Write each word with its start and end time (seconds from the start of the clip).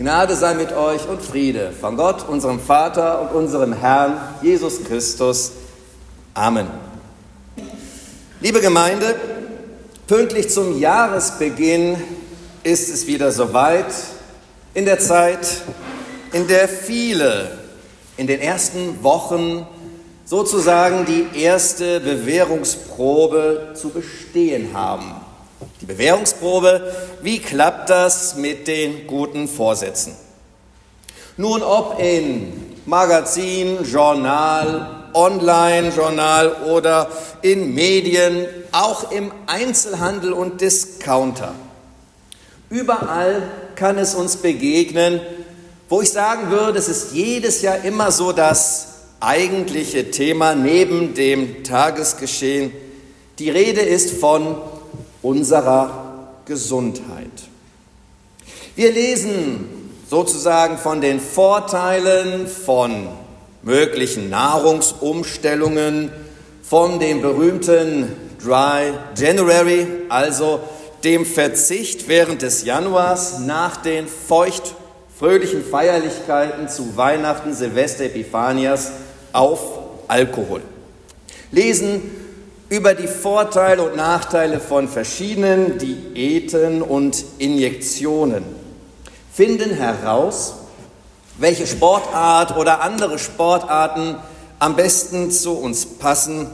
Gnade 0.00 0.34
sei 0.34 0.54
mit 0.54 0.72
euch 0.72 1.06
und 1.06 1.20
Friede 1.20 1.72
von 1.78 1.98
Gott, 1.98 2.26
unserem 2.26 2.58
Vater 2.58 3.20
und 3.20 3.36
unserem 3.36 3.74
Herrn 3.74 4.18
Jesus 4.40 4.82
Christus. 4.82 5.52
Amen. 6.32 6.68
Liebe 8.40 8.62
Gemeinde, 8.62 9.14
pünktlich 10.06 10.48
zum 10.48 10.80
Jahresbeginn 10.80 11.98
ist 12.62 12.88
es 12.88 13.06
wieder 13.06 13.30
soweit, 13.30 13.92
in 14.72 14.86
der 14.86 15.00
Zeit, 15.00 15.60
in 16.32 16.48
der 16.48 16.66
viele 16.66 17.58
in 18.16 18.26
den 18.26 18.40
ersten 18.40 19.04
Wochen 19.04 19.66
sozusagen 20.24 21.04
die 21.04 21.26
erste 21.38 22.00
Bewährungsprobe 22.00 23.74
zu 23.74 23.90
bestehen 23.90 24.72
haben. 24.72 25.19
Die 25.80 25.86
Bewährungsprobe, 25.86 26.92
wie 27.22 27.38
klappt 27.38 27.88
das 27.88 28.36
mit 28.36 28.68
den 28.68 29.06
guten 29.06 29.48
Vorsätzen? 29.48 30.14
Nun, 31.38 31.62
ob 31.62 31.98
in 31.98 32.76
Magazin, 32.84 33.82
Journal, 33.84 35.08
Online-Journal 35.14 36.64
oder 36.68 37.08
in 37.40 37.72
Medien, 37.74 38.46
auch 38.72 39.10
im 39.10 39.32
Einzelhandel 39.46 40.34
und 40.34 40.60
Discounter. 40.60 41.54
Überall 42.68 43.48
kann 43.74 43.96
es 43.96 44.14
uns 44.14 44.36
begegnen, 44.36 45.20
wo 45.88 46.02
ich 46.02 46.10
sagen 46.10 46.50
würde, 46.50 46.78
es 46.78 46.88
ist 46.88 47.12
jedes 47.12 47.62
Jahr 47.62 47.82
immer 47.84 48.12
so 48.12 48.32
das 48.32 48.88
eigentliche 49.18 50.10
Thema 50.10 50.54
neben 50.54 51.14
dem 51.14 51.64
Tagesgeschehen. 51.64 52.72
Die 53.38 53.50
Rede 53.50 53.80
ist 53.80 54.20
von 54.20 54.56
unserer 55.22 56.28
Gesundheit. 56.46 57.30
Wir 58.76 58.92
lesen 58.92 59.68
sozusagen 60.08 60.78
von 60.78 61.00
den 61.00 61.20
Vorteilen 61.20 62.46
von 62.46 63.08
möglichen 63.62 64.30
Nahrungsumstellungen, 64.30 66.10
von 66.62 66.98
dem 66.98 67.20
berühmten 67.20 68.08
Dry 68.42 68.92
January, 69.16 69.86
also 70.08 70.60
dem 71.04 71.26
Verzicht 71.26 72.08
während 72.08 72.42
des 72.42 72.64
Januars 72.64 73.40
nach 73.40 73.76
den 73.76 74.06
feucht 74.06 74.74
fröhlichen 75.18 75.64
Feierlichkeiten 75.64 76.68
zu 76.68 76.96
Weihnachten, 76.96 77.52
Silvester, 77.52 78.04
Epiphanias 78.04 78.92
auf 79.32 79.60
Alkohol. 80.08 80.62
Lesen 81.52 82.00
über 82.70 82.94
die 82.94 83.08
Vorteile 83.08 83.82
und 83.82 83.96
Nachteile 83.96 84.60
von 84.60 84.88
verschiedenen 84.88 85.76
Diäten 85.78 86.82
und 86.82 87.24
Injektionen, 87.38 88.44
finden 89.34 89.74
heraus, 89.74 90.54
welche 91.36 91.66
Sportart 91.66 92.56
oder 92.56 92.80
andere 92.80 93.18
Sportarten 93.18 94.16
am 94.60 94.76
besten 94.76 95.32
zu 95.32 95.58
uns 95.58 95.84
passen, 95.84 96.46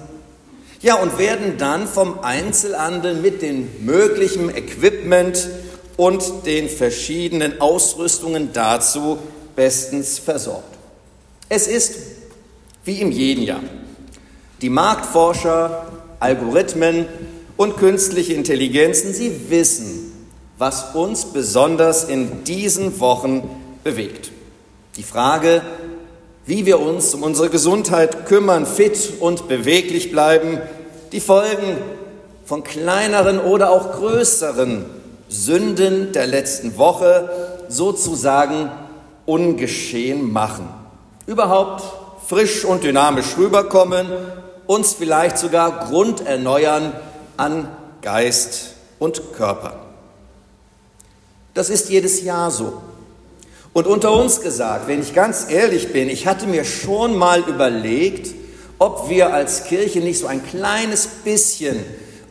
ja, 0.81 0.95
und 0.95 1.19
werden 1.19 1.59
dann 1.59 1.87
vom 1.87 2.21
Einzelhandel 2.21 3.15
mit 3.15 3.43
dem 3.43 3.69
möglichen 3.85 4.55
Equipment 4.55 5.49
und 5.97 6.47
den 6.47 6.69
verschiedenen 6.69 7.61
Ausrüstungen 7.61 8.51
dazu 8.53 9.19
bestens 9.55 10.19
versorgt. 10.19 10.77
Es 11.49 11.67
ist 11.67 11.95
wie 12.85 13.01
im 13.01 13.11
jeden 13.11 13.43
Jahr. 13.43 13.63
Die 14.63 14.71
Marktforscher 14.71 15.87
Algorithmen 16.21 17.07
und 17.57 17.77
künstliche 17.77 18.33
Intelligenzen, 18.35 19.13
sie 19.13 19.51
wissen, 19.51 20.13
was 20.59 20.95
uns 20.95 21.27
besonders 21.27 22.05
in 22.05 22.45
diesen 22.45 22.99
Wochen 23.01 23.49
bewegt. 23.85 24.31
Die 24.97 25.03
Frage, 25.03 25.63
wie 26.47 26.65
wir 26.65 26.81
uns 26.81 27.15
um 27.15 27.23
unsere 27.23 27.51
Gesundheit 27.51 28.27
kümmern, 28.27 28.67
fit 28.67 29.15
und 29.21 29.49
beweglich 29.49 30.11
bleiben, 30.11 30.61
die 31.13 31.21
Folgen 31.21 31.79
von 32.45 32.63
kleineren 32.63 33.41
oder 33.41 33.71
auch 33.71 33.93
größeren 33.93 34.85
Sünden 35.29 36.13
der 36.13 36.27
letzten 36.27 36.79
Woche 36.79 37.29
sozusagen 37.69 38.71
ungeschehen 39.27 40.33
machen. 40.33 40.69
Überhaupt 41.27 41.83
frisch 42.29 42.65
und 42.65 42.85
dynamisch 42.85 43.37
rüberkommen 43.37 44.07
uns 44.67 44.95
vielleicht 44.95 45.39
sogar 45.39 45.87
grunderneuern 45.89 46.93
an 47.37 47.69
Geist 48.03 48.75
und 48.99 49.33
Körper. 49.35 49.81
Das 51.55 51.71
ist 51.71 51.89
jedes 51.89 52.23
Jahr 52.23 52.51
so. 52.51 52.83
Und 53.73 53.87
unter 53.87 54.13
uns 54.13 54.41
gesagt, 54.41 54.89
wenn 54.89 55.01
ich 55.01 55.15
ganz 55.15 55.47
ehrlich 55.51 55.93
bin, 55.93 56.09
ich 56.09 56.27
hatte 56.27 56.47
mir 56.47 56.65
schon 56.65 57.17
mal 57.17 57.41
überlegt, 57.41 58.35
ob 58.79 59.09
wir 59.09 59.33
als 59.33 59.65
Kirche 59.65 60.01
nicht 60.01 60.19
so 60.19 60.27
ein 60.27 60.45
kleines 60.45 61.07
bisschen 61.25 61.77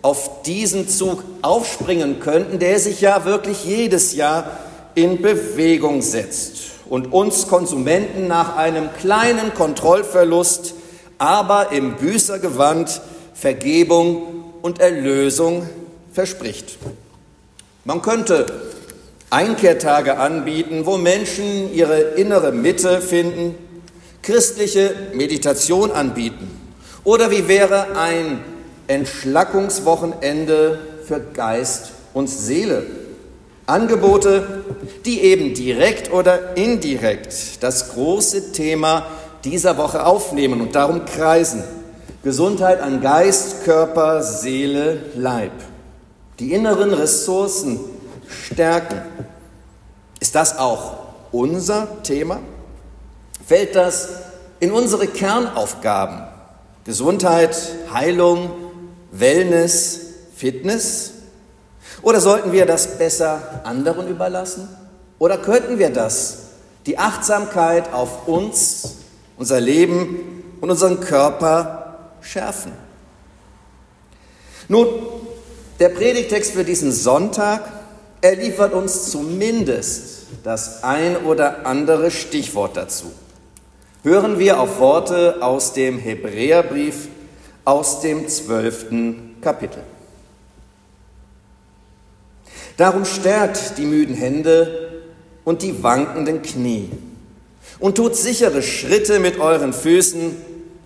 auf 0.02 0.44
diesen 0.44 0.88
Zug 0.88 1.24
aufspringen 1.42 2.20
könnten, 2.20 2.60
der 2.60 2.80
sich 2.80 3.02
ja 3.02 3.26
wirklich 3.26 3.66
jedes 3.66 4.14
Jahr 4.14 4.52
in 4.94 5.22
Bewegung 5.22 6.04
setzt 6.04 6.58
und 6.88 7.12
uns 7.12 7.48
Konsumenten 7.48 8.28
nach 8.28 8.56
einem 8.56 8.94
kleinen 8.94 9.54
Kontrollverlust 9.56 10.75
aber 11.18 11.72
im 11.72 11.96
Büßergewand 11.96 13.02
Vergebung 13.34 14.54
und 14.62 14.80
Erlösung 14.80 15.70
verspricht. 16.14 16.78
Man 17.84 18.02
könnte 18.02 18.46
Einkehrtage 19.30 20.18
anbieten, 20.18 20.86
wo 20.86 20.98
Menschen 20.98 21.74
ihre 21.74 22.00
innere 22.00 22.52
Mitte 22.52 23.02
finden, 23.02 23.56
christliche 24.22 24.96
Meditation 25.14 25.92
anbieten. 25.92 26.50
Oder 27.04 27.30
wie 27.30 27.48
wäre 27.48 27.98
ein 27.98 28.40
Entschlackungswochenende 28.88 30.80
für 31.06 31.20
Geist 31.20 31.92
und 32.14 32.28
Seele? 32.28 32.86
Angebote, 33.68 34.64
die 35.06 35.22
eben 35.22 35.54
direkt 35.54 36.12
oder 36.12 36.56
indirekt 36.56 37.64
das 37.64 37.94
große 37.94 38.52
Thema 38.52 39.08
dieser 39.46 39.78
Woche 39.78 40.06
aufnehmen 40.06 40.60
und 40.60 40.76
darum 40.76 41.06
kreisen. 41.06 41.64
Gesundheit 42.24 42.82
an 42.82 43.02
Geist, 43.02 43.64
Körper, 43.64 44.24
Seele, 44.24 45.00
Leib. 45.16 45.52
Die 46.40 46.52
inneren 46.54 46.94
Ressourcen 46.94 47.80
stärken. 48.28 49.02
Ist 50.20 50.34
das 50.34 50.58
auch 50.58 50.98
unser 51.32 52.02
Thema? 52.02 52.40
Fällt 53.46 53.76
das 53.76 54.10
in 54.60 54.72
unsere 54.72 55.06
Kernaufgaben? 55.06 56.24
Gesundheit, 56.84 57.56
Heilung, 57.94 58.50
Wellness, 59.12 60.02
Fitness? 60.36 61.12
Oder 62.02 62.20
sollten 62.20 62.52
wir 62.52 62.66
das 62.66 62.98
besser 62.98 63.62
anderen 63.64 64.08
überlassen? 64.08 64.68
Oder 65.20 65.38
könnten 65.38 65.78
wir 65.78 65.92
das, 65.92 66.38
die 66.88 66.98
Achtsamkeit 66.98 67.94
auf 67.94 68.28
uns 68.28 69.05
unser 69.38 69.60
Leben 69.60 70.44
und 70.62 70.70
unseren 70.70 71.00
Körper 71.00 72.12
schärfen. 72.22 72.72
Nun, 74.68 74.88
der 75.80 75.90
Predigtext 75.90 76.54
für 76.54 76.64
diesen 76.64 76.92
Sonntag, 76.92 77.72
er 78.22 78.36
liefert 78.36 78.74
uns 78.74 79.12
zumindest 79.12 80.28
das 80.44 80.84
ein 80.84 81.18
oder 81.18 81.66
andere 81.66 82.10
Stichwort 82.12 82.78
dazu. 82.78 83.12
Hören 84.04 84.40
wir 84.40 84.60
auf 84.60 84.80
Worte 84.80 85.38
aus 85.42 85.74
dem 85.74 86.00
Hebräerbrief 86.00 87.10
aus 87.66 88.02
dem 88.02 88.28
zwölften 88.28 89.38
Kapitel. 89.42 89.82
Darum 92.78 93.06
stärkt 93.06 93.78
die 93.78 93.86
müden 93.86 94.16
Hände 94.16 95.02
und 95.44 95.62
die 95.62 95.82
wankenden 95.82 96.42
Knie 96.42 96.92
und 97.80 97.96
tut 97.96 98.16
sichere 98.16 98.62
Schritte 98.62 99.20
mit 99.20 99.40
euren 99.40 99.74
Füßen, 99.74 100.36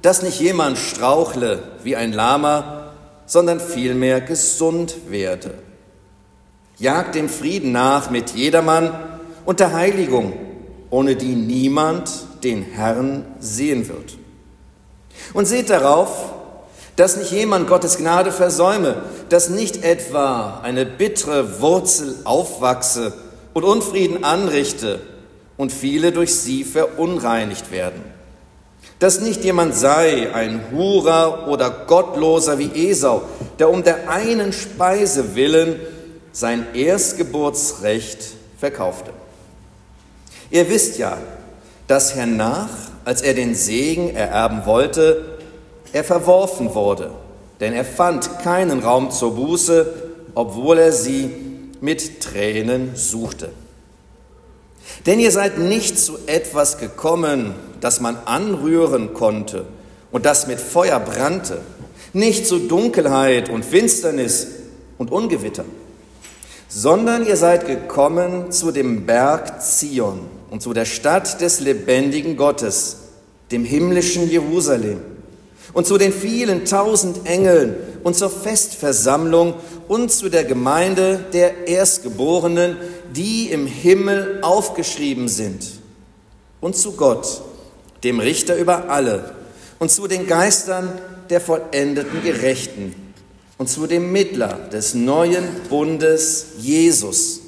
dass 0.01 0.21
nicht 0.21 0.39
jemand 0.39 0.77
strauchle 0.77 1.59
wie 1.83 1.95
ein 1.95 2.13
Lama, 2.13 2.93
sondern 3.25 3.59
vielmehr 3.59 4.21
gesund 4.21 4.95
werde. 5.09 5.53
Jagt 6.77 7.15
dem 7.15 7.29
Frieden 7.29 7.71
nach 7.71 8.09
mit 8.09 8.31
jedermann 8.31 8.93
und 9.45 9.59
der 9.59 9.73
Heiligung, 9.73 10.33
ohne 10.89 11.15
die 11.15 11.35
niemand 11.35 12.09
den 12.43 12.63
Herrn 12.63 13.25
sehen 13.39 13.89
wird. 13.89 14.17
Und 15.33 15.45
seht 15.45 15.69
darauf, 15.69 16.33
dass 16.95 17.17
nicht 17.17 17.31
jemand 17.31 17.67
Gottes 17.67 17.97
Gnade 17.97 18.31
versäume, 18.31 19.03
dass 19.29 19.49
nicht 19.49 19.83
etwa 19.83 20.61
eine 20.63 20.85
bittere 20.85 21.61
Wurzel 21.61 22.15
aufwachse 22.23 23.13
und 23.53 23.63
Unfrieden 23.63 24.23
anrichte 24.23 25.01
und 25.59 25.73
viele 25.73 26.13
durch 26.13 26.33
sie 26.33 26.63
verunreinigt 26.63 27.69
werden. 27.69 28.01
Dass 28.99 29.19
nicht 29.19 29.43
jemand 29.43 29.75
sei, 29.75 30.33
ein 30.33 30.71
Hurer 30.71 31.49
oder 31.49 31.69
Gottloser 31.69 32.59
wie 32.59 32.89
Esau, 32.89 33.23
der 33.59 33.69
um 33.69 33.83
der 33.83 34.09
einen 34.09 34.53
Speise 34.53 35.35
willen 35.35 35.81
sein 36.31 36.65
Erstgeburtsrecht 36.73 38.19
verkaufte. 38.57 39.11
Ihr 40.49 40.69
wisst 40.69 40.97
ja, 40.97 41.17
dass 41.87 42.15
hernach, 42.15 42.69
als 43.03 43.21
er 43.21 43.33
den 43.33 43.53
Segen 43.53 44.15
ererben 44.15 44.65
wollte, 44.65 45.39
er 45.91 46.05
verworfen 46.05 46.73
wurde, 46.73 47.11
denn 47.59 47.73
er 47.73 47.83
fand 47.83 48.39
keinen 48.39 48.79
Raum 48.79 49.11
zur 49.11 49.35
Buße, 49.35 49.93
obwohl 50.35 50.77
er 50.77 50.93
sie 50.93 51.31
mit 51.81 52.21
Tränen 52.21 52.91
suchte. 52.95 53.49
Denn 55.05 55.19
ihr 55.19 55.31
seid 55.31 55.59
nicht 55.59 55.97
zu 55.97 56.17
etwas 56.25 56.77
gekommen, 56.77 57.55
das 57.81 57.99
man 57.99 58.17
anrühren 58.25 59.13
konnte 59.13 59.65
und 60.11 60.25
das 60.25 60.47
mit 60.47 60.59
Feuer 60.59 60.99
brannte, 60.99 61.61
nicht 62.13 62.47
zu 62.47 62.59
Dunkelheit 62.59 63.49
und 63.49 63.63
Finsternis 63.63 64.47
und 64.97 65.11
Ungewitter, 65.11 65.65
sondern 66.67 67.25
ihr 67.25 67.37
seid 67.37 67.67
gekommen 67.67 68.51
zu 68.51 68.71
dem 68.71 69.05
Berg 69.05 69.61
Zion 69.61 70.21
und 70.49 70.61
zu 70.61 70.73
der 70.73 70.85
Stadt 70.85 71.41
des 71.41 71.59
lebendigen 71.59 72.35
Gottes, 72.35 72.97
dem 73.51 73.63
himmlischen 73.63 74.29
Jerusalem 74.29 74.99
und 75.73 75.85
zu 75.85 75.97
den 75.97 76.11
vielen 76.11 76.65
tausend 76.65 77.25
Engeln 77.25 77.75
und 78.03 78.15
zur 78.15 78.29
Festversammlung 78.29 79.53
und 79.87 80.11
zu 80.11 80.29
der 80.29 80.43
Gemeinde 80.43 81.25
der 81.33 81.67
Erstgeborenen, 81.67 82.77
die 83.13 83.51
im 83.51 83.67
Himmel 83.67 84.39
aufgeschrieben 84.41 85.27
sind, 85.27 85.65
und 86.61 86.75
zu 86.75 86.93
Gott, 86.93 87.41
dem 88.03 88.19
Richter 88.19 88.55
über 88.57 88.89
alle, 88.89 89.33
und 89.79 89.91
zu 89.91 90.07
den 90.07 90.27
Geistern 90.27 90.89
der 91.29 91.41
vollendeten 91.41 92.21
Gerechten, 92.23 92.95
und 93.57 93.69
zu 93.69 93.87
dem 93.87 94.11
Mittler 94.11 94.59
des 94.71 94.93
neuen 94.93 95.45
Bundes 95.69 96.47
Jesus, 96.59 97.41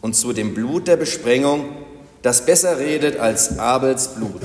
und 0.00 0.14
zu 0.14 0.32
dem 0.32 0.54
Blut 0.54 0.88
der 0.88 0.96
Besprengung, 0.96 1.68
das 2.22 2.44
besser 2.44 2.78
redet 2.78 3.18
als 3.18 3.58
Abels 3.58 4.14
Blut. 4.14 4.42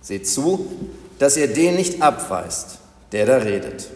Seht 0.00 0.28
zu, 0.28 0.70
dass 1.18 1.36
ihr 1.36 1.52
den 1.52 1.76
nicht 1.76 2.02
abweist, 2.02 2.78
der 3.12 3.26
da 3.26 3.36
redet. 3.38 3.88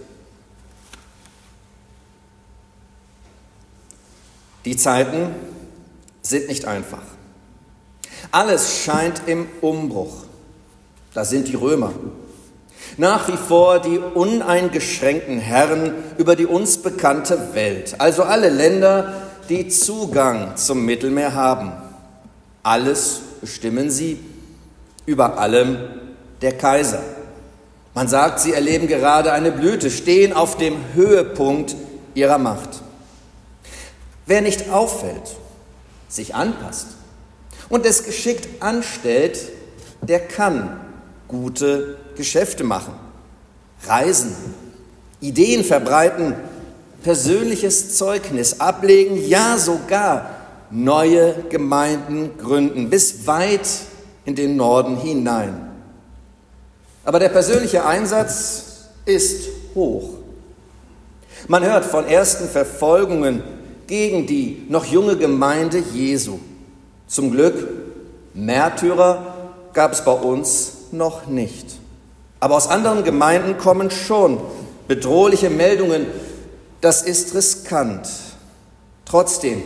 Die 4.64 4.76
Zeiten 4.76 5.28
sind 6.24 6.48
nicht 6.48 6.64
einfach. 6.64 7.02
Alles 8.32 8.78
scheint 8.78 9.22
im 9.26 9.46
Umbruch. 9.60 10.24
Da 11.12 11.24
sind 11.24 11.46
die 11.46 11.54
Römer. 11.54 11.92
Nach 12.96 13.28
wie 13.28 13.36
vor 13.36 13.78
die 13.78 13.98
uneingeschränkten 13.98 15.38
Herren 15.38 15.94
über 16.18 16.34
die 16.34 16.46
uns 16.46 16.78
bekannte 16.78 17.54
Welt, 17.54 17.96
also 17.98 18.22
alle 18.22 18.48
Länder, 18.50 19.22
die 19.48 19.68
Zugang 19.68 20.56
zum 20.56 20.84
Mittelmeer 20.84 21.34
haben. 21.34 21.72
Alles 22.62 23.20
bestimmen 23.40 23.90
sie, 23.90 24.18
über 25.06 25.38
allem 25.38 25.78
der 26.40 26.56
Kaiser. 26.56 27.02
Man 27.94 28.08
sagt, 28.08 28.40
sie 28.40 28.52
erleben 28.52 28.88
gerade 28.88 29.32
eine 29.32 29.52
Blüte, 29.52 29.90
stehen 29.90 30.32
auf 30.32 30.56
dem 30.56 30.76
Höhepunkt 30.94 31.76
ihrer 32.14 32.38
Macht. 32.38 32.82
Wer 34.26 34.40
nicht 34.40 34.70
auffällt, 34.70 35.36
sich 36.14 36.34
anpasst 36.34 36.88
und 37.68 37.84
es 37.84 38.04
geschickt 38.04 38.62
anstellt, 38.62 39.38
der 40.02 40.20
kann 40.20 40.80
gute 41.26 41.96
Geschäfte 42.16 42.62
machen, 42.62 42.94
reisen, 43.86 44.34
Ideen 45.20 45.64
verbreiten, 45.64 46.34
persönliches 47.02 47.96
Zeugnis 47.96 48.60
ablegen, 48.60 49.16
ja 49.26 49.56
sogar 49.58 50.30
neue 50.70 51.34
Gemeinden 51.50 52.38
gründen, 52.38 52.90
bis 52.90 53.26
weit 53.26 53.66
in 54.24 54.34
den 54.34 54.56
Norden 54.56 54.96
hinein. 54.96 55.70
Aber 57.04 57.18
der 57.18 57.28
persönliche 57.28 57.84
Einsatz 57.84 58.64
ist 59.04 59.48
hoch. 59.74 60.10
Man 61.48 61.64
hört 61.64 61.84
von 61.84 62.06
ersten 62.06 62.48
Verfolgungen 62.48 63.42
gegen 63.86 64.26
die 64.26 64.66
noch 64.68 64.84
junge 64.84 65.16
Gemeinde 65.16 65.82
Jesu. 65.92 66.38
Zum 67.06 67.30
Glück, 67.30 67.68
Märtyrer 68.34 69.34
gab 69.72 69.92
es 69.92 70.04
bei 70.04 70.12
uns 70.12 70.72
noch 70.92 71.26
nicht. 71.26 71.66
Aber 72.40 72.56
aus 72.56 72.68
anderen 72.68 73.04
Gemeinden 73.04 73.58
kommen 73.58 73.90
schon 73.90 74.40
bedrohliche 74.88 75.50
Meldungen. 75.50 76.06
Das 76.80 77.02
ist 77.02 77.34
riskant. 77.34 78.08
Trotzdem, 79.04 79.62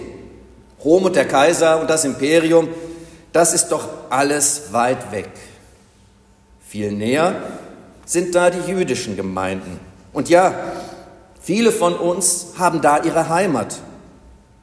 Rom 0.85 1.05
und 1.05 1.17
der 1.17 1.27
Kaiser 1.27 1.81
und 1.81 1.91
das 1.91 2.05
Imperium, 2.05 2.69
das 3.33 3.53
ist 3.53 3.69
doch 3.69 3.89
alles 4.11 4.73
weit 4.73 5.11
weg. 5.13 5.31
Viel 6.67 6.93
näher 6.93 7.43
sind 8.05 8.35
da 8.35 8.51
die 8.51 8.71
jüdischen 8.71 9.17
Gemeinden. 9.17 9.81
Und 10.13 10.29
ja, 10.29 10.55
viele 11.41 11.73
von 11.73 11.95
uns 11.95 12.49
haben 12.59 12.81
da 12.81 13.03
ihre 13.03 13.29
Heimat 13.29 13.77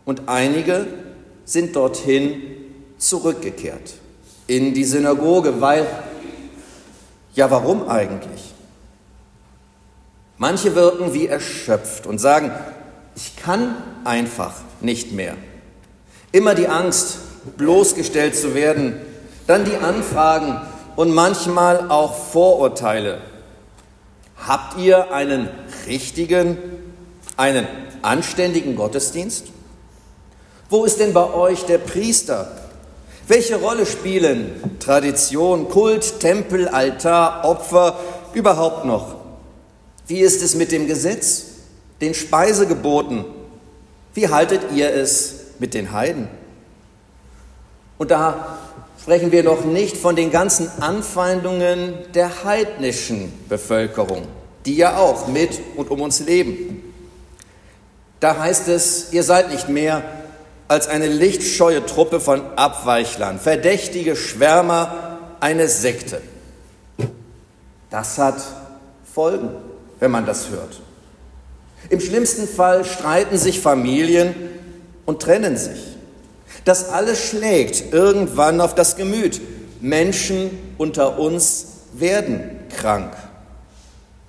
und 0.05 0.27
einige 0.27 0.87
sind 1.45 1.75
dorthin 1.75 2.41
zurückgekehrt 2.97 3.95
in 4.47 4.73
die 4.73 4.85
Synagoge, 4.85 5.59
weil, 5.59 5.85
ja, 7.33 7.49
warum 7.51 7.89
eigentlich? 7.89 8.53
Manche 10.37 10.75
wirken 10.75 11.13
wie 11.13 11.27
erschöpft 11.27 12.07
und 12.07 12.19
sagen, 12.19 12.51
ich 13.15 13.35
kann 13.35 13.75
einfach 14.03 14.53
nicht 14.81 15.11
mehr. 15.11 15.35
Immer 16.31 16.55
die 16.55 16.67
Angst, 16.67 17.17
bloßgestellt 17.57 18.35
zu 18.35 18.53
werden, 18.53 18.99
dann 19.47 19.65
die 19.65 19.77
Anfragen, 19.77 20.59
und 20.95 21.13
manchmal 21.13 21.89
auch 21.89 22.15
Vorurteile. 22.15 23.19
Habt 24.37 24.77
ihr 24.79 25.13
einen 25.13 25.49
richtigen, 25.87 26.57
einen 27.37 27.67
anständigen 28.01 28.75
Gottesdienst? 28.75 29.47
Wo 30.69 30.83
ist 30.85 30.99
denn 30.99 31.13
bei 31.13 31.31
euch 31.33 31.65
der 31.65 31.77
Priester? 31.77 32.51
Welche 33.27 33.55
Rolle 33.57 33.85
spielen 33.85 34.77
Tradition, 34.79 35.69
Kult, 35.69 36.19
Tempel, 36.19 36.67
Altar, 36.67 37.45
Opfer 37.45 37.99
überhaupt 38.33 38.85
noch? 38.85 39.15
Wie 40.07 40.19
ist 40.19 40.41
es 40.41 40.55
mit 40.55 40.71
dem 40.71 40.87
Gesetz, 40.87 41.43
den 42.01 42.13
Speisegeboten? 42.13 43.25
Wie 44.13 44.29
haltet 44.29 44.61
ihr 44.73 44.93
es 44.93 45.35
mit 45.59 45.73
den 45.73 45.91
Heiden? 45.91 46.27
Und 47.97 48.11
da 48.11 48.57
sprechen 49.01 49.31
wir 49.31 49.43
noch 49.43 49.65
nicht 49.65 49.97
von 49.97 50.15
den 50.15 50.31
ganzen 50.31 50.69
Anfeindungen 50.81 51.93
der 52.13 52.43
heidnischen 52.43 53.31
Bevölkerung, 53.49 54.23
die 54.65 54.75
ja 54.75 54.97
auch 54.97 55.27
mit 55.27 55.59
und 55.75 55.89
um 55.91 56.01
uns 56.01 56.19
leben. 56.19 56.93
Da 58.19 58.37
heißt 58.37 58.67
es, 58.67 59.13
ihr 59.13 59.23
seid 59.23 59.51
nicht 59.51 59.69
mehr 59.69 60.03
als 60.67 60.87
eine 60.87 61.07
lichtscheue 61.07 61.85
Truppe 61.85 62.19
von 62.19 62.41
Abweichlern, 62.55 63.39
verdächtige 63.39 64.15
Schwärmer, 64.15 65.19
eine 65.39 65.67
Sekte. 65.67 66.21
Das 67.89 68.17
hat 68.17 68.41
Folgen, 69.13 69.49
wenn 69.99 70.11
man 70.11 70.25
das 70.25 70.49
hört. 70.49 70.81
Im 71.89 72.01
schlimmsten 72.01 72.47
Fall 72.47 72.83
streiten 72.83 73.37
sich 73.37 73.59
Familien 73.59 74.33
und 75.05 75.21
trennen 75.21 75.55
sich. 75.55 75.95
Das 76.63 76.89
alles 76.89 77.23
schlägt 77.23 77.93
irgendwann 77.93 78.59
auf 78.59 78.73
das 78.73 78.95
Gemüt. 78.95 79.39
Menschen 79.81 80.49
unter 80.79 81.19
uns 81.19 81.67
werden 81.93 82.59
krank 82.75 83.15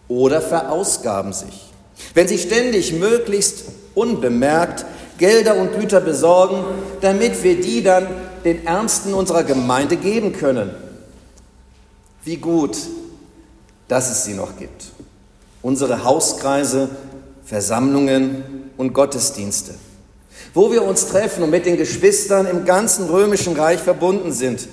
oder 0.08 0.42
verausgaben 0.42 1.32
sich. 1.32 1.72
Wenn 2.12 2.28
sie 2.28 2.38
ständig 2.38 2.92
möglichst 2.92 3.64
unbemerkt 3.94 4.84
Gelder 5.18 5.56
und 5.56 5.78
Güter 5.78 6.00
besorgen, 6.00 6.64
damit 7.00 7.42
wir 7.42 7.60
die 7.60 7.82
dann 7.82 8.06
den 8.44 8.66
Ärmsten 8.66 9.14
unserer 9.14 9.44
Gemeinde 9.44 9.96
geben 9.96 10.32
können. 10.32 10.70
Wie 12.24 12.36
gut, 12.36 12.76
dass 13.88 14.10
es 14.10 14.24
sie 14.24 14.34
noch 14.34 14.56
gibt. 14.58 14.86
Unsere 15.62 16.04
Hauskreise, 16.04 16.88
Versammlungen 17.44 18.70
und 18.76 18.92
Gottesdienste 18.92 19.74
wo 20.56 20.72
wir 20.72 20.82
uns 20.84 21.08
treffen 21.08 21.42
und 21.42 21.50
mit 21.50 21.66
den 21.66 21.76
Geschwistern 21.76 22.46
im 22.46 22.64
ganzen 22.64 23.10
römischen 23.10 23.54
Reich 23.56 23.78
verbunden 23.78 24.32
sind. 24.32 24.66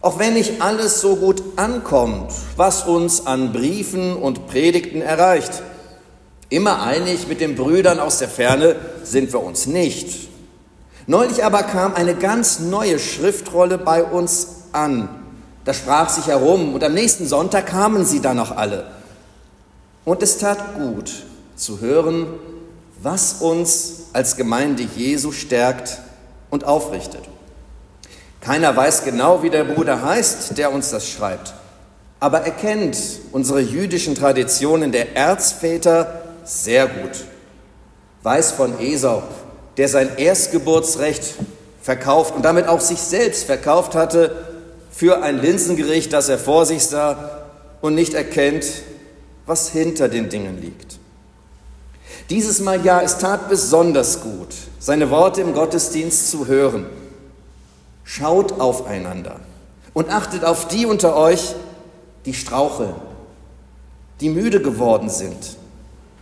Auch 0.00 0.18
wenn 0.18 0.34
nicht 0.34 0.60
alles 0.60 1.00
so 1.00 1.14
gut 1.14 1.42
ankommt, 1.54 2.32
was 2.56 2.84
uns 2.88 3.24
an 3.24 3.52
Briefen 3.52 4.16
und 4.16 4.48
Predigten 4.48 5.00
erreicht. 5.00 5.62
Immer 6.50 6.82
einig 6.82 7.28
mit 7.28 7.40
den 7.40 7.54
Brüdern 7.54 8.00
aus 8.00 8.18
der 8.18 8.28
Ferne 8.28 8.74
sind 9.04 9.32
wir 9.32 9.40
uns 9.40 9.66
nicht. 9.66 10.28
Neulich 11.06 11.44
aber 11.44 11.62
kam 11.62 11.94
eine 11.94 12.16
ganz 12.16 12.58
neue 12.58 12.98
Schriftrolle 12.98 13.78
bei 13.78 14.02
uns 14.02 14.48
an. 14.72 15.08
Da 15.64 15.72
sprach 15.72 16.08
sich 16.08 16.26
herum 16.26 16.74
und 16.74 16.82
am 16.82 16.92
nächsten 16.92 17.28
Sonntag 17.28 17.66
kamen 17.66 18.04
sie 18.04 18.20
dann 18.20 18.36
noch 18.36 18.56
alle. 18.56 18.90
Und 20.04 20.24
es 20.24 20.38
tat 20.38 20.74
gut 20.74 21.22
zu 21.54 21.80
hören, 21.80 22.26
was 23.00 23.34
uns 23.34 24.06
als 24.12 24.36
Gemeinde 24.36 24.82
Jesu 24.96 25.30
stärkt 25.30 26.00
und 26.50 26.64
aufrichtet. 26.64 27.22
Keiner 28.40 28.74
weiß 28.74 29.04
genau, 29.04 29.44
wie 29.44 29.50
der 29.50 29.64
Bruder 29.64 30.02
heißt, 30.02 30.58
der 30.58 30.72
uns 30.72 30.90
das 30.90 31.08
schreibt. 31.08 31.54
Aber 32.18 32.40
er 32.40 32.50
kennt 32.50 32.98
unsere 33.30 33.60
jüdischen 33.60 34.14
Traditionen 34.14 34.90
der 34.90 35.14
Erzväter 35.14 36.19
sehr 36.44 36.86
gut. 36.86 37.24
Weiß 38.22 38.52
von 38.52 38.78
Esau, 38.80 39.22
der 39.76 39.88
sein 39.88 40.16
Erstgeburtsrecht 40.16 41.34
verkauft 41.82 42.34
und 42.34 42.42
damit 42.42 42.68
auch 42.68 42.80
sich 42.80 43.00
selbst 43.00 43.44
verkauft 43.44 43.94
hatte 43.94 44.36
für 44.90 45.22
ein 45.22 45.40
Linsengericht, 45.40 46.12
das 46.12 46.28
er 46.28 46.38
vor 46.38 46.66
sich 46.66 46.84
sah 46.84 47.46
und 47.80 47.94
nicht 47.94 48.14
erkennt, 48.14 48.66
was 49.46 49.70
hinter 49.70 50.08
den 50.08 50.28
Dingen 50.28 50.60
liegt. 50.60 50.98
Dieses 52.28 52.60
Mal 52.60 52.84
ja, 52.84 53.00
es 53.00 53.18
tat 53.18 53.48
besonders 53.48 54.20
gut, 54.20 54.54
seine 54.78 55.10
Worte 55.10 55.40
im 55.40 55.54
Gottesdienst 55.54 56.30
zu 56.30 56.46
hören. 56.46 56.86
Schaut 58.04 58.60
aufeinander 58.60 59.40
und 59.94 60.10
achtet 60.10 60.44
auf 60.44 60.68
die 60.68 60.86
unter 60.86 61.16
euch, 61.16 61.54
die 62.26 62.34
straucheln, 62.34 62.94
die 64.20 64.28
müde 64.28 64.60
geworden 64.60 65.08
sind, 65.08 65.56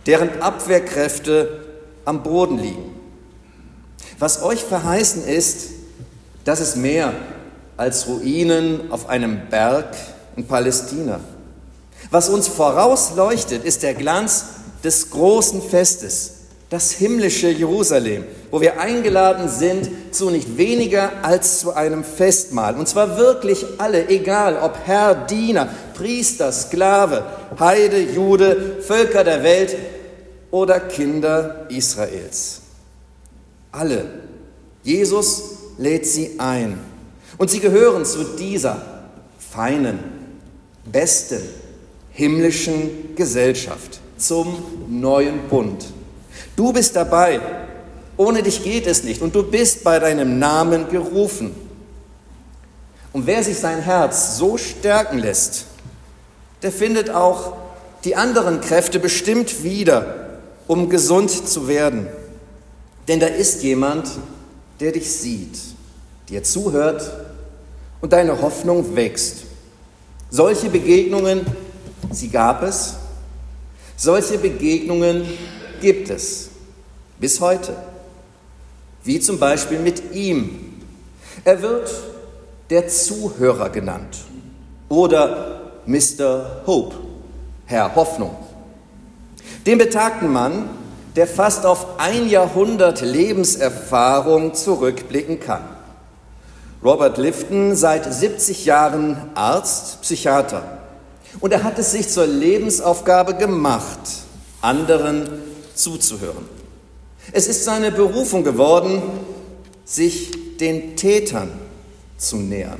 deren 0.05 0.41
Abwehrkräfte 0.41 1.65
am 2.05 2.23
Boden 2.23 2.57
liegen. 2.57 2.95
Was 4.17 4.41
euch 4.43 4.63
verheißen 4.63 5.25
ist, 5.25 5.69
das 6.43 6.59
ist 6.59 6.75
mehr 6.75 7.13
als 7.77 8.07
Ruinen 8.07 8.91
auf 8.91 9.07
einem 9.07 9.49
Berg 9.49 9.95
in 10.35 10.45
Palästina. 10.45 11.19
Was 12.11 12.29
uns 12.29 12.47
vorausleuchtet, 12.47 13.63
ist 13.63 13.83
der 13.83 13.93
Glanz 13.93 14.45
des 14.83 15.09
großen 15.11 15.61
Festes, 15.61 16.33
das 16.69 16.91
himmlische 16.91 17.49
Jerusalem, 17.49 18.25
wo 18.51 18.61
wir 18.61 18.79
eingeladen 18.79 19.49
sind 19.49 19.89
zu 20.11 20.29
nicht 20.29 20.57
weniger 20.57 21.11
als 21.23 21.59
zu 21.59 21.73
einem 21.73 22.03
Festmahl. 22.03 22.75
Und 22.75 22.87
zwar 22.87 23.17
wirklich 23.17 23.65
alle, 23.77 24.07
egal 24.09 24.57
ob 24.61 24.77
Herr, 24.85 25.15
Diener, 25.15 25.69
Priester, 25.99 26.51
Sklave, 26.53 27.25
Heide, 27.59 27.99
Jude, 27.99 28.77
Völker 28.81 29.25
der 29.25 29.43
Welt 29.43 29.75
oder 30.49 30.79
Kinder 30.79 31.65
Israels. 31.69 32.61
Alle. 33.71 34.05
Jesus 34.81 35.57
lädt 35.77 36.05
sie 36.05 36.39
ein. 36.39 36.79
Und 37.37 37.49
sie 37.49 37.59
gehören 37.59 38.05
zu 38.05 38.23
dieser 38.23 38.81
feinen, 39.37 39.99
besten, 40.85 41.41
himmlischen 42.11 43.15
Gesellschaft, 43.15 43.99
zum 44.17 44.63
neuen 44.87 45.49
Bund. 45.49 45.85
Du 46.55 46.71
bist 46.71 46.95
dabei. 46.95 47.41
Ohne 48.15 48.41
dich 48.41 48.63
geht 48.63 48.87
es 48.87 49.03
nicht. 49.03 49.21
Und 49.21 49.35
du 49.35 49.43
bist 49.43 49.83
bei 49.83 49.99
deinem 49.99 50.39
Namen 50.39 50.89
gerufen. 50.89 51.53
Und 53.11 53.27
wer 53.27 53.43
sich 53.43 53.57
sein 53.57 53.81
Herz 53.81 54.37
so 54.37 54.57
stärken 54.57 55.19
lässt, 55.19 55.65
der 56.61 56.71
findet 56.71 57.09
auch 57.09 57.53
die 58.03 58.15
anderen 58.15 58.61
Kräfte 58.61 58.99
bestimmt 58.99 59.63
wieder, 59.63 60.39
um 60.67 60.89
gesund 60.89 61.29
zu 61.31 61.67
werden. 61.67 62.07
Denn 63.07 63.19
da 63.19 63.27
ist 63.27 63.63
jemand, 63.63 64.07
der 64.79 64.91
dich 64.91 65.11
sieht, 65.11 65.57
dir 66.29 66.43
zuhört 66.43 67.11
und 68.01 68.13
deine 68.13 68.41
Hoffnung 68.41 68.95
wächst. 68.95 69.43
Solche 70.29 70.69
Begegnungen, 70.69 71.45
sie 72.11 72.29
gab 72.29 72.61
es, 72.63 72.95
solche 73.97 74.37
Begegnungen 74.37 75.25
gibt 75.81 76.09
es 76.09 76.49
bis 77.19 77.41
heute, 77.41 77.75
wie 79.03 79.19
zum 79.19 79.39
Beispiel 79.39 79.79
mit 79.79 80.13
ihm. 80.13 80.81
Er 81.43 81.61
wird 81.61 81.91
der 82.69 82.87
Zuhörer 82.87 83.69
genannt 83.69 84.17
oder 84.87 85.58
Mr. 85.89 86.61
Hope, 86.67 86.95
Herr 87.65 87.95
Hoffnung. 87.95 88.35
Den 89.65 89.79
betagten 89.79 90.31
Mann, 90.31 90.69
der 91.15 91.25
fast 91.25 91.65
auf 91.65 91.99
ein 91.99 92.29
Jahrhundert 92.29 93.01
Lebenserfahrung 93.01 94.53
zurückblicken 94.53 95.39
kann. 95.39 95.63
Robert 96.83 97.17
Lifton, 97.17 97.75
seit 97.75 98.13
70 98.13 98.65
Jahren 98.65 99.31
Arzt, 99.33 100.03
Psychiater. 100.03 100.77
Und 101.39 101.53
er 101.53 101.63
hat 101.63 101.79
es 101.79 101.91
sich 101.91 102.07
zur 102.07 102.27
Lebensaufgabe 102.27 103.33
gemacht, 103.33 103.99
anderen 104.61 105.27
zuzuhören. 105.73 106.45
Es 107.31 107.47
ist 107.47 107.65
seine 107.65 107.91
Berufung 107.91 108.43
geworden, 108.43 109.01
sich 109.85 110.57
den 110.57 110.95
Tätern 110.95 111.49
zu 112.19 112.37
nähern. 112.37 112.79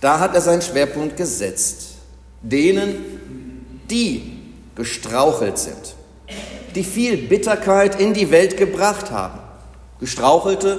Da 0.00 0.18
hat 0.18 0.34
er 0.34 0.40
seinen 0.40 0.62
Schwerpunkt 0.62 1.18
gesetzt. 1.18 1.91
Denen, 2.42 3.80
die 3.90 4.38
gestrauchelt 4.74 5.58
sind, 5.58 5.94
die 6.74 6.84
viel 6.84 7.16
Bitterkeit 7.16 8.00
in 8.00 8.14
die 8.14 8.30
Welt 8.30 8.56
gebracht 8.56 9.10
haben. 9.10 9.38
Gestrauchelte, 10.00 10.78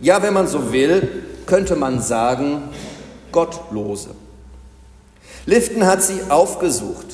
ja, 0.00 0.22
wenn 0.22 0.34
man 0.34 0.48
so 0.48 0.72
will, 0.72 1.08
könnte 1.46 1.76
man 1.76 2.00
sagen, 2.00 2.62
Gottlose. 3.32 4.10
Lifton 5.46 5.86
hat 5.86 6.02
sie 6.02 6.20
aufgesucht, 6.28 7.06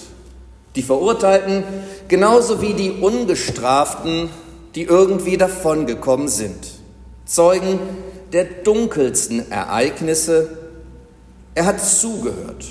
die 0.75 0.83
Verurteilten 0.83 1.65
genauso 2.09 2.63
wie 2.63 2.75
die 2.75 2.91
Ungestraften, 2.91 4.31
die 4.75 4.83
irgendwie 4.83 5.37
davongekommen 5.37 6.29
sind, 6.29 6.77
Zeugen 7.25 7.79
der 8.33 8.45
dunkelsten 8.45 9.51
Ereignisse. 9.51 10.59
Er 11.55 11.67
hat 11.67 11.85
zugehört, 11.85 12.67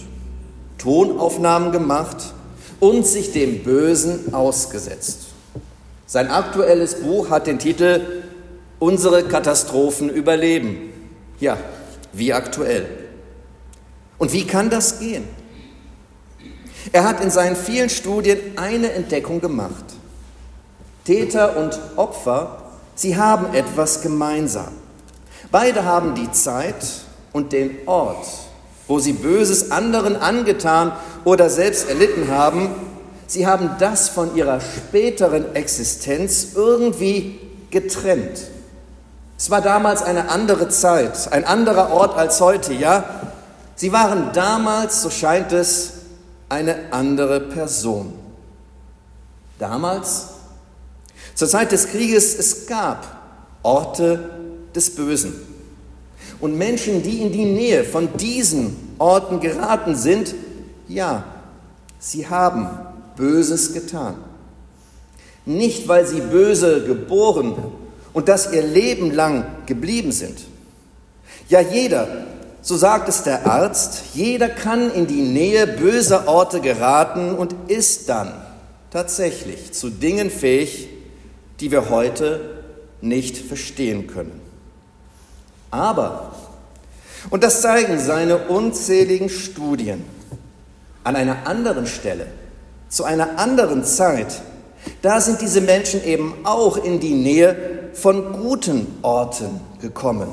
Tonaufnahmen 0.77 1.71
gemacht 1.71 2.33
und 2.79 3.05
sich 3.05 3.31
dem 3.31 3.63
Bösen 3.63 4.33
ausgesetzt. 4.33 5.27
Sein 6.05 6.29
aktuelles 6.29 7.01
Buch 7.01 7.29
hat 7.29 7.47
den 7.47 7.59
Titel 7.59 8.23
Unsere 8.77 9.23
Katastrophen 9.23 10.09
überleben. 10.09 10.91
Ja, 11.39 11.57
wie 12.13 12.33
aktuell. 12.33 12.85
Und 14.17 14.33
wie 14.33 14.45
kann 14.45 14.69
das 14.69 14.99
gehen? 14.99 15.23
Er 16.91 17.03
hat 17.03 17.21
in 17.21 17.31
seinen 17.31 17.55
vielen 17.55 17.89
Studien 17.89 18.37
eine 18.57 18.91
Entdeckung 18.91 19.41
gemacht. 19.41 19.85
Täter 21.03 21.57
und 21.57 21.79
Opfer, 21.95 22.63
sie 22.95 23.17
haben 23.17 23.53
etwas 23.53 24.01
gemeinsam. 24.01 24.73
Beide 25.51 25.83
haben 25.85 26.15
die 26.15 26.31
Zeit 26.31 26.85
und 27.33 27.53
den 27.53 27.77
Ort, 27.85 28.25
wo 28.87 28.99
sie 28.99 29.13
Böses 29.13 29.71
anderen 29.71 30.15
angetan 30.15 30.91
oder 31.23 31.49
selbst 31.49 31.89
erlitten 31.89 32.29
haben, 32.29 32.69
sie 33.27 33.47
haben 33.47 33.71
das 33.79 34.09
von 34.09 34.35
ihrer 34.35 34.59
späteren 34.61 35.55
Existenz 35.55 36.49
irgendwie 36.55 37.39
getrennt. 37.71 38.39
Es 39.37 39.49
war 39.49 39.61
damals 39.61 40.01
eine 40.01 40.29
andere 40.29 40.69
Zeit, 40.69 41.31
ein 41.31 41.45
anderer 41.45 41.91
Ort 41.91 42.17
als 42.17 42.39
heute, 42.39 42.73
ja? 42.73 43.03
Sie 43.75 43.91
waren 43.91 44.31
damals, 44.33 45.01
so 45.01 45.09
scheint 45.09 45.51
es, 45.51 45.91
eine 46.47 46.91
andere 46.91 47.41
Person. 47.41 48.13
Damals, 49.59 50.27
zur 51.33 51.49
Zeit 51.49 51.71
des 51.71 51.87
Krieges, 51.87 52.37
es 52.37 52.67
gab 52.67 53.05
Orte 53.63 54.29
des 54.73 54.95
Bösen. 54.95 55.54
Und 56.45 56.59
Menschen, 56.59 57.01
die 57.01 57.23
in 57.23 57.31
die 57.31 57.45
Nähe 57.45 57.83
von 57.83 58.07
diesen 58.17 58.75
Orten 58.99 59.39
geraten 59.39 59.95
sind, 59.95 60.35
ja, 60.87 61.23
sie 61.97 62.27
haben 62.27 62.69
Böses 63.15 63.73
getan. 63.73 64.13
Nicht, 65.43 65.87
weil 65.87 66.05
sie 66.05 66.21
böse 66.21 66.83
geboren 66.85 67.55
und 68.13 68.27
das 68.27 68.53
ihr 68.53 68.61
Leben 68.61 69.09
lang 69.09 69.47
geblieben 69.65 70.11
sind. 70.11 70.37
Ja, 71.49 71.61
jeder, 71.61 72.07
so 72.61 72.77
sagt 72.77 73.09
es 73.09 73.23
der 73.23 73.47
Arzt, 73.47 74.03
jeder 74.13 74.47
kann 74.47 74.93
in 74.93 75.07
die 75.07 75.23
Nähe 75.23 75.65
böser 75.65 76.27
Orte 76.27 76.61
geraten 76.61 77.33
und 77.33 77.55
ist 77.69 78.07
dann 78.07 78.31
tatsächlich 78.91 79.71
zu 79.73 79.89
Dingen 79.89 80.29
fähig, 80.29 80.89
die 81.59 81.71
wir 81.71 81.89
heute 81.89 82.61
nicht 83.01 83.35
verstehen 83.35 84.05
können. 84.05 84.44
Aber, 85.75 86.31
und 87.29 87.43
das 87.43 87.61
zeigen 87.61 87.99
seine 87.99 88.37
unzähligen 88.47 89.27
Studien, 89.27 90.05
an 91.03 91.17
einer 91.17 91.45
anderen 91.45 91.85
Stelle, 91.85 92.27
zu 92.87 93.03
einer 93.03 93.37
anderen 93.37 93.83
Zeit, 93.83 94.41
da 95.01 95.19
sind 95.19 95.41
diese 95.41 95.59
Menschen 95.59 96.01
eben 96.05 96.45
auch 96.45 96.77
in 96.77 97.01
die 97.01 97.13
Nähe 97.13 97.89
von 97.93 98.31
guten 98.31 98.87
Orten 99.01 99.59
gekommen. 99.81 100.29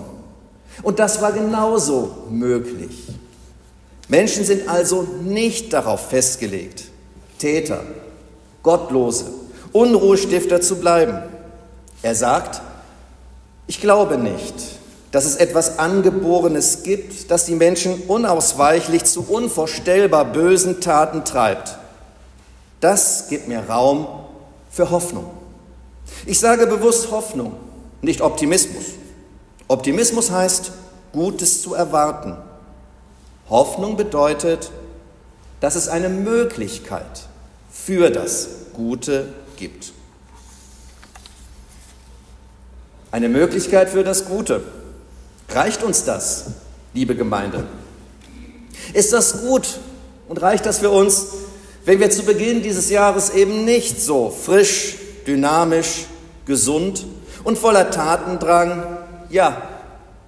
Und 0.83 1.01
das 1.01 1.21
war 1.21 1.33
genauso 1.33 2.27
möglich. 2.31 3.09
Menschen 4.07 4.45
sind 4.45 4.69
also 4.69 5.03
nicht 5.25 5.73
darauf 5.73 6.09
festgelegt, 6.09 6.85
Täter, 7.39 7.83
Gottlose, 8.63 9.25
Unruhestifter 9.73 10.61
zu 10.61 10.77
bleiben. 10.77 11.19
Er 12.03 12.15
sagt, 12.15 12.61
ich 13.67 13.81
glaube 13.81 14.19
nicht, 14.19 14.55
dass 15.13 15.27
es 15.27 15.37
etwas 15.37 15.79
Angeborenes 15.79 16.83
gibt, 16.83 17.31
das 17.31 17.45
die 17.45 17.55
Menschen 17.55 18.03
unausweichlich 18.09 19.05
zu 19.05 19.21
unvorstellbar 19.29 20.25
bösen 20.25 20.81
Taten 20.81 21.25
treibt. 21.25 21.77
Das 22.81 23.29
gibt 23.29 23.47
mir 23.47 23.61
Raum 23.61 24.09
für 24.71 24.91
Hoffnung. 24.91 25.27
Ich 26.25 26.41
sage 26.41 26.67
bewusst 26.67 27.11
Hoffnung, 27.11 27.53
nicht 28.01 28.23
Optimismus. 28.23 28.85
Optimismus 29.69 30.31
heißt, 30.31 30.73
Gutes 31.13 31.61
zu 31.61 31.75
erwarten. 31.75 32.39
Hoffnung 33.51 33.99
bedeutet, 33.99 34.71
dass 35.61 35.75
es 35.75 35.89
eine 35.89 36.09
Möglichkeit 36.09 37.29
für 37.71 38.11
das 38.11 38.49
Gute 38.73 39.29
gibt. 39.59 39.93
Eine 43.11 43.29
Möglichkeit 43.29 43.91
für 43.91 44.05
das 44.05 44.25
Gute. 44.25 44.63
Reicht 45.55 45.83
uns 45.83 46.05
das, 46.05 46.47
liebe 46.95 47.15
Gemeinde? 47.15 47.65
Ist 48.95 49.13
das 49.13 49.43
gut 49.43 49.79
und 50.29 50.41
reicht 50.41 50.65
das 50.65 50.79
für 50.79 50.91
uns, 50.91 51.27
wenn 51.85 52.01
wir 52.01 52.11
zu 52.11 52.23
Beginn 52.23 52.63
dieses 52.63 52.89
Jahres 52.89 53.31
eben 53.31 53.65
nicht 53.67 54.01
so 54.01 54.31
frisch, 54.31 54.97
dynamisch, 55.27 56.07
gesund 56.47 57.05
und 57.45 57.59
voller 57.59 57.91
Tatendrang, 57.91 58.99
ja, 59.29 59.61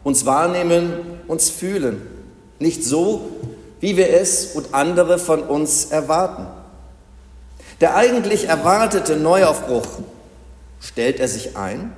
uns 0.02 0.26
wahrnehmen, 0.26 0.92
uns 1.26 1.48
fühlen, 1.48 2.02
nicht 2.58 2.84
so, 2.84 3.30
wie 3.80 3.96
wir 3.96 4.10
es 4.10 4.46
und 4.54 4.74
andere 4.74 5.18
von 5.18 5.42
uns 5.42 5.86
erwarten? 5.86 6.46
Der 7.80 7.96
eigentlich 7.96 8.48
erwartete 8.48 9.16
Neuaufbruch, 9.16 9.86
stellt 10.80 11.18
er 11.18 11.28
sich 11.28 11.56
ein? 11.56 11.92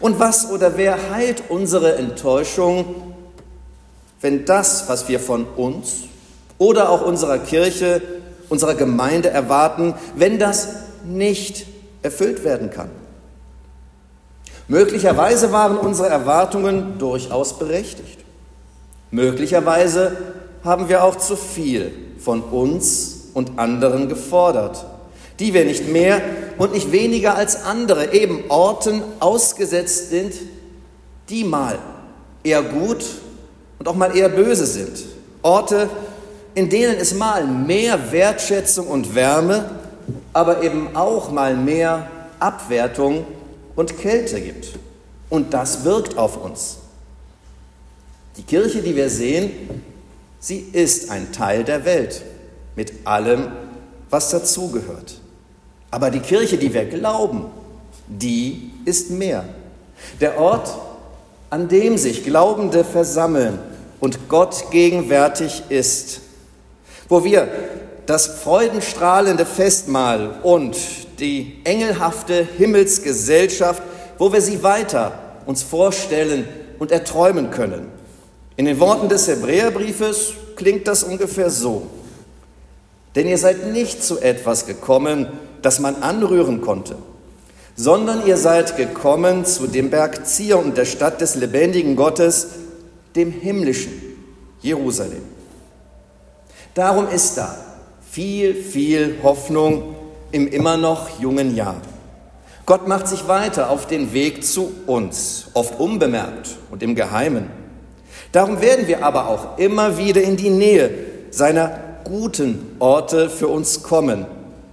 Und 0.00 0.18
was 0.18 0.50
oder 0.50 0.76
wer 0.76 1.10
heilt 1.10 1.44
unsere 1.48 1.96
Enttäuschung, 1.96 3.14
wenn 4.20 4.44
das, 4.44 4.88
was 4.88 5.08
wir 5.08 5.20
von 5.20 5.44
uns 5.44 6.04
oder 6.58 6.90
auch 6.90 7.02
unserer 7.02 7.38
Kirche, 7.38 8.00
unserer 8.48 8.74
Gemeinde 8.74 9.30
erwarten, 9.30 9.94
wenn 10.14 10.38
das 10.38 10.68
nicht 11.04 11.66
erfüllt 12.02 12.44
werden 12.44 12.70
kann? 12.70 12.90
Möglicherweise 14.68 15.52
waren 15.52 15.76
unsere 15.76 16.08
Erwartungen 16.08 16.98
durchaus 16.98 17.58
berechtigt. 17.58 18.18
Möglicherweise 19.10 20.16
haben 20.64 20.88
wir 20.88 21.04
auch 21.04 21.16
zu 21.16 21.36
viel 21.36 21.92
von 22.18 22.42
uns 22.42 23.28
und 23.34 23.58
anderen 23.58 24.08
gefordert 24.08 24.84
die 25.38 25.54
wir 25.54 25.64
nicht 25.64 25.88
mehr 25.88 26.20
und 26.58 26.72
nicht 26.72 26.92
weniger 26.92 27.36
als 27.36 27.64
andere 27.64 28.12
eben 28.12 28.44
Orten 28.48 29.02
ausgesetzt 29.20 30.10
sind, 30.10 30.34
die 31.28 31.44
mal 31.44 31.78
eher 32.42 32.62
gut 32.62 33.04
und 33.78 33.88
auch 33.88 33.94
mal 33.94 34.16
eher 34.16 34.28
böse 34.28 34.66
sind. 34.66 35.04
Orte, 35.42 35.88
in 36.54 36.68
denen 36.68 36.96
es 36.96 37.14
mal 37.14 37.46
mehr 37.46 38.12
Wertschätzung 38.12 38.86
und 38.86 39.14
Wärme, 39.14 39.70
aber 40.32 40.62
eben 40.62 40.96
auch 40.96 41.30
mal 41.30 41.56
mehr 41.56 42.10
Abwertung 42.38 43.26
und 43.74 43.98
Kälte 43.98 44.40
gibt. 44.40 44.78
Und 45.28 45.52
das 45.52 45.84
wirkt 45.84 46.16
auf 46.16 46.42
uns. 46.42 46.78
Die 48.36 48.42
Kirche, 48.42 48.82
die 48.82 48.94
wir 48.94 49.10
sehen, 49.10 49.50
sie 50.40 50.60
ist 50.72 51.10
ein 51.10 51.32
Teil 51.32 51.64
der 51.64 51.84
Welt 51.84 52.22
mit 52.76 53.06
allem, 53.06 53.52
was 54.10 54.30
dazugehört. 54.30 55.20
Aber 55.90 56.10
die 56.10 56.20
Kirche, 56.20 56.58
die 56.58 56.72
wir 56.72 56.84
glauben, 56.84 57.46
die 58.06 58.70
ist 58.84 59.10
mehr. 59.10 59.44
Der 60.20 60.38
Ort, 60.38 60.74
an 61.50 61.68
dem 61.68 61.96
sich 61.96 62.24
Glaubende 62.24 62.84
versammeln 62.84 63.58
und 64.00 64.28
Gott 64.28 64.70
gegenwärtig 64.70 65.62
ist, 65.68 66.20
wo 67.08 67.24
wir 67.24 67.48
das 68.06 68.26
freudenstrahlende 68.26 69.44
Festmahl 69.44 70.38
und 70.42 70.76
die 71.18 71.60
engelhafte 71.64 72.46
Himmelsgesellschaft, 72.56 73.82
wo 74.18 74.32
wir 74.32 74.40
sie 74.40 74.62
weiter 74.62 75.18
uns 75.46 75.62
vorstellen 75.62 76.46
und 76.78 76.92
erträumen 76.92 77.50
können. 77.50 77.88
In 78.56 78.64
den 78.64 78.80
Worten 78.80 79.08
des 79.08 79.28
Hebräerbriefes 79.28 80.34
klingt 80.56 80.86
das 80.88 81.02
ungefähr 81.02 81.50
so. 81.50 81.86
Denn 83.14 83.26
ihr 83.26 83.38
seid 83.38 83.72
nicht 83.72 84.02
zu 84.02 84.20
etwas 84.20 84.66
gekommen, 84.66 85.28
das 85.66 85.80
man 85.80 86.00
anrühren 86.00 86.60
konnte, 86.60 86.94
sondern 87.74 88.24
ihr 88.24 88.36
seid 88.36 88.76
gekommen 88.76 89.44
zu 89.44 89.66
dem 89.66 89.90
Berg 89.90 90.24
Zion, 90.24 90.74
der 90.74 90.84
Stadt 90.84 91.20
des 91.20 91.34
lebendigen 91.34 91.96
Gottes, 91.96 92.46
dem 93.16 93.32
himmlischen 93.32 93.90
Jerusalem. 94.62 95.22
Darum 96.74 97.08
ist 97.08 97.36
da 97.36 97.56
viel, 98.08 98.54
viel 98.54 99.16
Hoffnung 99.24 99.96
im 100.30 100.46
immer 100.46 100.76
noch 100.76 101.18
jungen 101.18 101.56
Jahr. 101.56 101.80
Gott 102.64 102.86
macht 102.86 103.08
sich 103.08 103.26
weiter 103.26 103.68
auf 103.68 103.88
den 103.88 104.12
Weg 104.12 104.44
zu 104.44 104.72
uns, 104.86 105.48
oft 105.54 105.80
unbemerkt 105.80 106.58
und 106.70 106.80
im 106.84 106.94
Geheimen. 106.94 107.50
Darum 108.30 108.60
werden 108.60 108.86
wir 108.86 109.04
aber 109.04 109.26
auch 109.26 109.58
immer 109.58 109.98
wieder 109.98 110.22
in 110.22 110.36
die 110.36 110.50
Nähe 110.50 110.90
seiner 111.32 111.76
guten 112.04 112.76
Orte 112.78 113.28
für 113.28 113.48
uns 113.48 113.82
kommen 113.82 114.26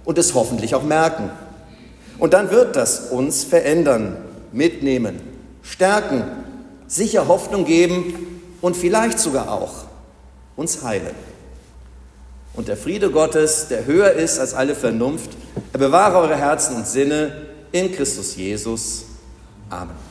und 0.04 0.18
es 0.18 0.34
hoffentlich 0.34 0.74
auch 0.74 0.82
merken. 0.82 1.30
Und 2.18 2.32
dann 2.32 2.50
wird 2.50 2.76
das 2.76 3.10
uns 3.10 3.44
verändern, 3.44 4.16
mitnehmen, 4.52 5.20
stärken, 5.62 6.24
sicher 6.86 7.28
Hoffnung 7.28 7.64
geben 7.64 8.42
und 8.60 8.76
vielleicht 8.76 9.18
sogar 9.18 9.50
auch 9.50 9.84
uns 10.56 10.82
heilen. 10.82 11.14
Und 12.54 12.68
der 12.68 12.76
Friede 12.76 13.10
Gottes, 13.10 13.66
der 13.68 13.84
höher 13.86 14.12
ist 14.12 14.38
als 14.38 14.54
alle 14.54 14.76
Vernunft, 14.76 15.30
er 15.72 15.78
bewahre 15.78 16.18
eure 16.18 16.36
Herzen 16.36 16.76
und 16.76 16.86
Sinne 16.86 17.48
in 17.72 17.92
Christus 17.92 18.36
Jesus. 18.36 19.06
Amen. 19.68 20.03